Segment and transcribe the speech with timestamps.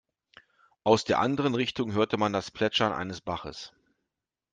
[0.83, 3.71] Aus der anderen Richtung hörte man das Plätschern eines Baches.